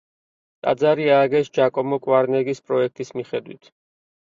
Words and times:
ტაძარი 0.67 1.05
ააგეს 1.17 1.51
ჯაკომო 1.59 2.01
კვარნეგის 2.07 2.65
პროექტის 2.73 3.15
მიხედვით. 3.21 3.73